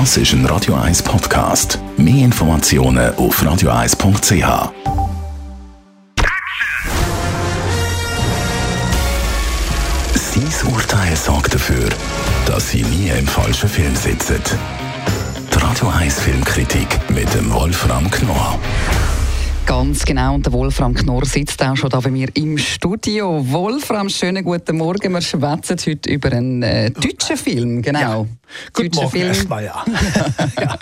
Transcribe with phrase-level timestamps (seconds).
[0.00, 1.78] Das ist ein Radio 1 Podcast.
[1.96, 4.72] Mehr Informationen auf radio1.ch.
[10.16, 11.88] Sein Urteil sorgt dafür,
[12.44, 14.40] dass Sie nie im falschen Film sitzen.
[15.54, 18.58] Die Radio 1 Filmkritik mit dem Wolfram Knorr.
[19.64, 20.34] Ganz genau.
[20.34, 23.44] Und der Wolfram Knorr sitzt auch schon da bei mir im Studio.
[23.48, 25.12] Wolfram, schönen guten Morgen.
[25.12, 27.80] Wir schwätzen heute über einen äh, deutschen Film.
[27.80, 28.00] Genau.
[28.00, 28.26] Ja.
[28.72, 29.26] Guten Morgen Film.
[29.28, 29.84] erstmal, ja.
[30.60, 30.78] ja.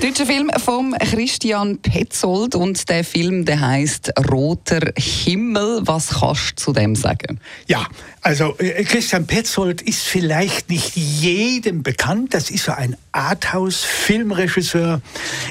[0.00, 5.80] Deutscher Film von Christian Petzold und der Film, der heißt Roter Himmel.
[5.84, 7.40] Was kannst du zu dem sagen?
[7.66, 7.86] Ja,
[8.24, 12.34] also äh, Christian Petzold ist vielleicht nicht jedem bekannt.
[12.34, 15.02] Das ist so ein Arthouse-Filmregisseur.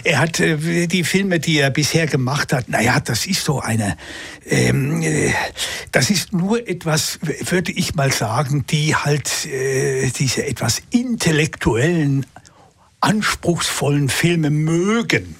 [0.06, 3.98] Er hat äh, die Filme, die er bisher gemacht hat, naja, das ist so eine,
[4.46, 5.34] ähm, äh,
[5.92, 10.82] das ist nur etwas, würde ich mal sagen, die halt äh, diese etwas
[11.42, 12.26] intellektuellen,
[13.00, 15.36] anspruchsvollen Filme mögen.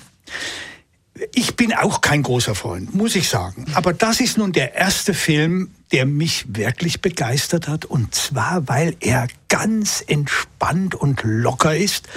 [1.34, 3.66] Ich bin auch kein großer Freund, muss ich sagen.
[3.74, 7.86] Aber das ist nun der erste Film, der mich wirklich begeistert hat.
[7.86, 12.08] Und zwar, weil er ganz entspannt und locker ist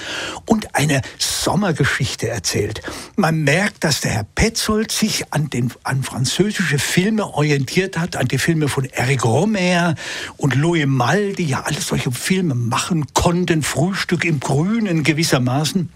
[0.46, 2.80] und eine Sommergeschichte erzählt.
[3.16, 8.28] Man merkt, dass der Herr Petzold sich an, den, an französische Filme orientiert hat, an
[8.28, 9.96] die Filme von Eric Romer
[10.36, 13.62] und Louis Malle, die ja alle solche Filme machen konnten.
[13.62, 15.90] Frühstück im Grünen gewissermaßen.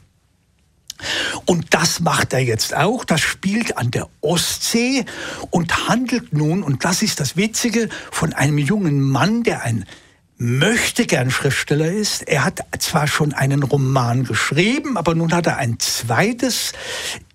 [1.44, 3.04] Und das macht er jetzt auch.
[3.04, 5.04] Das spielt an der Ostsee
[5.50, 9.84] und handelt nun, und das ist das Witzige, von einem jungen Mann, der ein
[10.38, 12.22] möchte gern Schriftsteller ist.
[12.22, 16.72] Er hat zwar schon einen Roman geschrieben, aber nun hat er ein zweites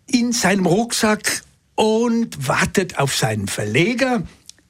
[0.08, 1.44] in seinem Rucksack
[1.76, 4.24] und wartet auf seinen Verleger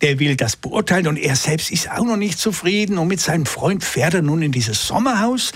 [0.04, 3.46] der will das beurteilen und er selbst ist auch noch nicht zufrieden und mit seinem
[3.46, 5.54] Freund fährt er nun in dieses Sommerhaus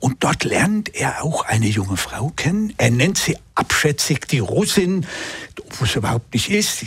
[0.00, 2.74] und dort lernt er auch eine junge Frau kennen.
[2.76, 5.06] Er nennt sie abschätzig die Russin,
[5.78, 6.84] wo es überhaupt nicht ist.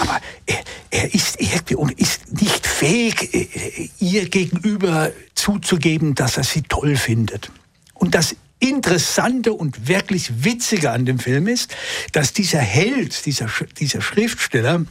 [0.00, 0.58] Aber er,
[0.90, 6.96] er ist irgendwie und ist nicht fähig, äh, ihr gegenüber zuzugeben, dass er sie toll
[6.96, 7.52] findet.
[7.94, 11.74] Und das Interessante und wirklich Witzige an dem Film ist,
[12.12, 14.84] dass dieser Held, dieser, dieser Schriftsteller,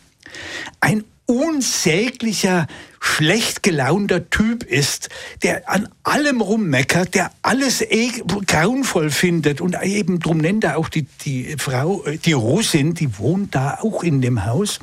[0.79, 2.65] ein unsäglicher,
[2.99, 5.09] schlecht gelaunter Typ ist,
[5.43, 8.09] der an allem rummeckert, der alles eh
[8.47, 13.19] grauenvoll findet und eben drum nennt er auch die, die Frau, äh, die Russin, die
[13.19, 14.79] wohnt da auch in dem Haus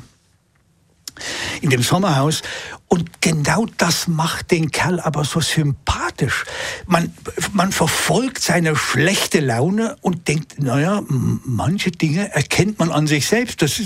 [1.61, 2.41] in dem Sommerhaus.
[2.89, 6.45] Und genau das macht den Kerl aber so sympathisch.
[6.85, 7.13] Man,
[7.51, 13.61] man verfolgt seine schlechte Laune und denkt, naja, manche Dinge erkennt man an sich selbst.
[13.61, 13.81] Das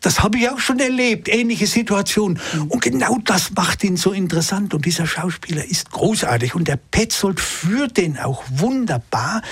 [0.00, 2.40] das habe ich auch schon erlebt, ähnliche Situationen.
[2.68, 4.74] Und genau das macht ihn so interessant.
[4.74, 6.56] Und dieser Schauspieler ist großartig.
[6.56, 9.42] Und der Petzold führt den auch wunderbar.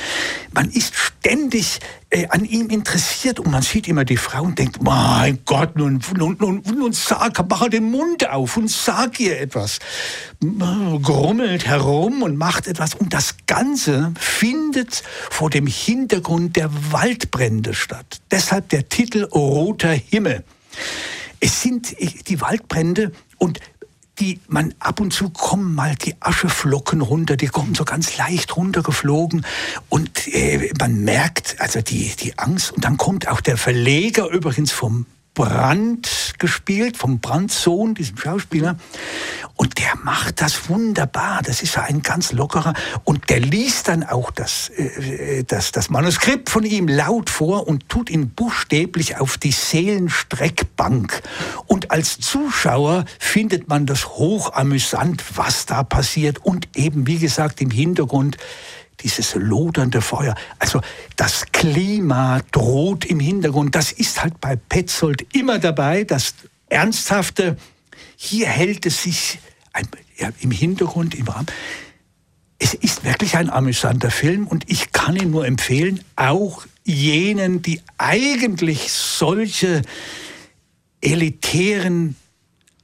[0.53, 1.79] Man ist ständig
[2.11, 6.01] äh, an ihm interessiert und man sieht immer die Frau und denkt, mein Gott, nun,
[6.17, 9.79] nun, nun, nun sag, mach den Mund auf und sag ihr etwas.
[10.41, 18.21] Grummelt herum und macht etwas und das Ganze findet vor dem Hintergrund der Waldbrände statt.
[18.31, 20.45] Deshalb der Titel Roter Himmel.
[21.39, 21.97] Es sind
[22.29, 23.61] die Waldbrände und
[24.21, 28.57] die man ab und zu kommen mal die Ascheflocken runter, die kommen so ganz leicht
[28.57, 29.47] runtergeflogen
[29.89, 34.73] und äh, man merkt also die, die Angst und dann kommt auch der Verleger übrigens
[34.73, 38.77] vom Brand gespielt, vom Brandsohn, diesem Schauspieler.
[39.55, 41.43] Und der macht das wunderbar.
[41.45, 42.73] Das ist ein ganz lockerer.
[43.05, 47.89] Und der liest dann auch das, äh, das, das Manuskript von ihm laut vor und
[47.89, 51.23] tut ihn buchstäblich auf die Seelenstreckbank.
[51.67, 56.39] Und als Zuschauer findet man das hochamüsant, was da passiert.
[56.45, 58.39] Und eben, wie gesagt, im Hintergrund
[59.03, 60.35] dieses lodernde Feuer.
[60.59, 60.81] Also
[61.17, 63.75] das Klima droht im Hintergrund.
[63.75, 66.35] Das ist halt bei Petzold immer dabei, das
[66.69, 67.57] Ernsthafte.
[68.17, 69.39] Hier hält es sich
[70.41, 71.47] im Hintergrund, im Rahmen.
[72.59, 77.81] Es ist wirklich ein amüsanter Film und ich kann ihn nur empfehlen, auch jenen, die
[77.97, 79.83] eigentlich solche
[81.01, 82.17] elitären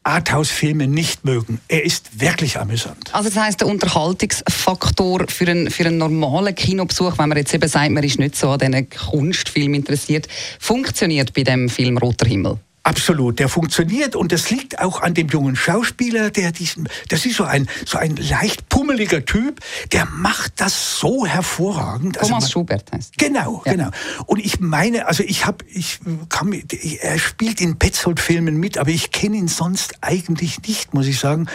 [0.06, 1.60] Arthouse-Filme nicht mögen.
[1.68, 3.12] Er ist wirklich amüsant.
[3.12, 7.68] Also das heißt, der Unterhaltungsfaktor für einen, für einen normalen Kinobesuch, wenn man jetzt eben
[7.68, 10.28] sagt, man ist nicht so an diesen Kunstfilmen interessiert,
[10.60, 12.58] funktioniert bei dem Film Roter Himmel?
[12.86, 17.34] Absolut, der funktioniert und das liegt auch an dem jungen Schauspieler, der diesen, das ist
[17.34, 19.58] so ein, so ein leicht pummeliger Typ,
[19.90, 22.16] der macht das so hervorragend.
[22.16, 23.18] Also Thomas also man, Schubert heißt.
[23.18, 23.72] Genau, ja.
[23.72, 23.90] genau.
[24.26, 25.98] Und ich meine, also ich habe, ich
[26.28, 26.52] kann,
[27.00, 31.48] er spielt in Petzold-Filmen mit, aber ich kenne ihn sonst eigentlich nicht, muss ich sagen.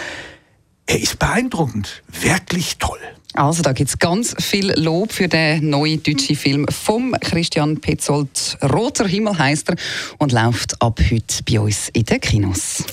[0.86, 3.00] Er ist beeindruckend, wirklich toll.
[3.33, 8.57] Also da gibt es ganz viel Lob für den neuen deutschen Film vom Christian Petzold.
[8.62, 9.75] Roter Himmel heißt er
[10.18, 12.83] und läuft ab heute bei uns in den Kinos.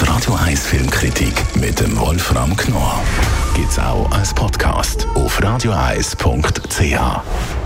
[0.00, 3.02] Die Radio 1 Filmkritik mit dem Wolfram Knorr
[3.54, 7.65] gibt es auch als Podcast auf radioeis.ch.